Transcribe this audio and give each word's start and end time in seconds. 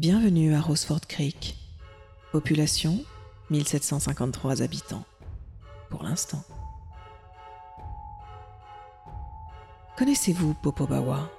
Bienvenue 0.00 0.54
à 0.54 0.62
Roseford 0.62 1.02
Creek. 1.06 1.58
Population 2.32 3.04
1753 3.50 4.62
habitants. 4.62 5.04
Pour 5.90 6.04
l'instant. 6.04 6.42
Connaissez-vous 9.98 10.54
Popobawa? 10.54 11.30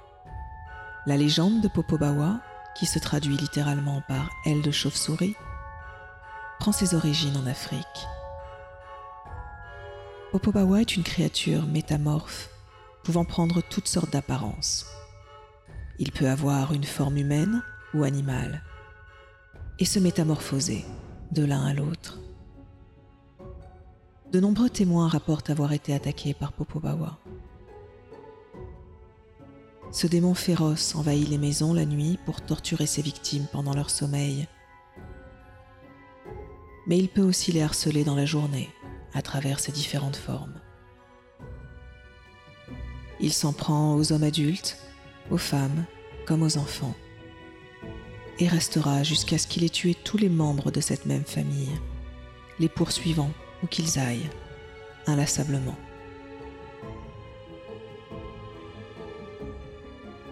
La 1.06 1.16
légende 1.16 1.60
de 1.60 1.66
Popobawa, 1.66 2.40
qui 2.76 2.86
se 2.86 3.00
traduit 3.00 3.36
littéralement 3.36 4.00
par 4.06 4.30
aile 4.44 4.62
de 4.62 4.70
chauve-souris, 4.70 5.34
prend 6.60 6.70
ses 6.70 6.94
origines 6.94 7.36
en 7.36 7.48
Afrique. 7.48 8.06
Popobawa 10.30 10.82
est 10.82 10.94
une 10.94 11.02
créature 11.02 11.66
métamorphe 11.66 12.48
pouvant 13.02 13.24
prendre 13.24 13.60
toutes 13.60 13.88
sortes 13.88 14.12
d'apparences. 14.12 14.86
Il 15.98 16.12
peut 16.12 16.28
avoir 16.28 16.72
une 16.72 16.84
forme 16.84 17.16
humaine 17.16 17.60
ou 17.94 18.04
animale 18.04 18.62
et 19.78 19.84
se 19.84 19.98
métamorphoser 19.98 20.84
de 21.30 21.44
l'un 21.44 21.64
à 21.64 21.74
l'autre. 21.74 22.20
De 24.32 24.40
nombreux 24.40 24.70
témoins 24.70 25.08
rapportent 25.08 25.50
avoir 25.50 25.72
été 25.72 25.92
attaqués 25.92 26.34
par 26.34 26.52
Popobawa. 26.52 27.18
Ce 29.90 30.06
démon 30.06 30.32
féroce 30.34 30.94
envahit 30.94 31.28
les 31.28 31.36
maisons 31.36 31.74
la 31.74 31.84
nuit 31.84 32.18
pour 32.24 32.40
torturer 32.40 32.86
ses 32.86 33.02
victimes 33.02 33.46
pendant 33.52 33.74
leur 33.74 33.90
sommeil. 33.90 34.48
Mais 36.86 36.96
il 36.98 37.10
peut 37.10 37.22
aussi 37.22 37.52
les 37.52 37.60
harceler 37.60 38.04
dans 38.04 38.14
la 38.14 38.24
journée 38.24 38.70
à 39.12 39.20
travers 39.20 39.60
ses 39.60 39.70
différentes 39.70 40.16
formes. 40.16 40.60
Il 43.20 43.32
s'en 43.32 43.52
prend 43.52 43.94
aux 43.94 44.12
hommes 44.12 44.24
adultes, 44.24 44.78
aux 45.30 45.38
femmes 45.38 45.84
comme 46.26 46.42
aux 46.42 46.56
enfants, 46.56 46.94
et 48.38 48.48
restera 48.48 49.02
jusqu'à 49.02 49.38
ce 49.38 49.46
qu'il 49.46 49.64
ait 49.64 49.68
tué 49.68 49.94
tous 49.94 50.16
les 50.16 50.28
membres 50.28 50.70
de 50.70 50.80
cette 50.80 51.06
même 51.06 51.24
famille, 51.24 51.70
les 52.58 52.68
poursuivant 52.68 53.30
où 53.62 53.66
qu'ils 53.66 53.98
aillent, 53.98 54.30
inlassablement. 55.06 55.76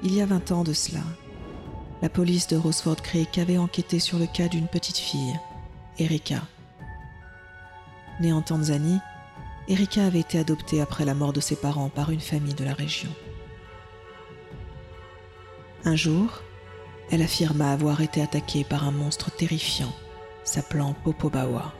Il 0.03 0.15
y 0.15 0.23
a 0.23 0.27
vingt 0.27 0.51
ans 0.51 0.65
de 0.65 0.73
cela, 0.73 1.03
la 2.03 2.09
police 2.09 2.47
de 2.47 2.56
Roseford 2.56 3.03
Creek 3.03 3.37
avait 3.39 3.59
enquêté 3.59 3.98
sur 3.98 4.19
le 4.19 4.27
cas 4.27 4.48
d'une 4.48 4.69
petite 4.69 4.97
fille, 4.97 5.39
Erika, 5.98 6.43
Née 8.21 8.34
en 8.34 8.43
Tanzanie, 8.43 9.01
Erika 9.67 10.05
avait 10.05 10.21
été 10.21 10.39
adoptée 10.39 10.83
après 10.83 11.06
la 11.06 11.15
mort 11.15 11.33
de 11.33 11.41
ses 11.41 11.56
parents 11.56 11.89
par 11.89 12.11
une 12.11 12.21
famille 12.21 12.55
de 12.55 12.65
la 12.65 12.75
région. 12.75 13.09
Un 15.84 15.97
jour, 15.97 16.43
elle 17.11 17.22
affirma 17.22 17.72
avoir 17.72 18.00
été 18.00 18.22
attaquée 18.22 18.64
par 18.64 18.86
un 18.86 18.92
monstre 18.92 19.30
terrifiant 19.30 19.92
s'appelant 20.44 20.94
Popobawa. 21.05 21.75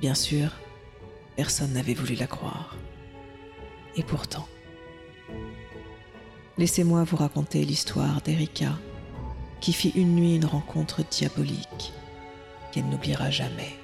Bien 0.00 0.14
sûr, 0.14 0.50
personne 1.36 1.72
n'avait 1.72 1.94
voulu 1.94 2.14
la 2.14 2.26
croire. 2.26 2.76
Et 3.96 4.02
pourtant, 4.02 4.46
laissez-moi 6.56 7.04
vous 7.04 7.16
raconter 7.16 7.64
l'histoire 7.64 8.20
d'Erika 8.22 8.78
qui 9.60 9.72
fit 9.72 9.92
une 9.94 10.14
nuit 10.14 10.36
une 10.36 10.44
rencontre 10.44 11.02
diabolique 11.08 11.92
qu'elle 12.70 12.88
n'oubliera 12.88 13.30
jamais. 13.30 13.78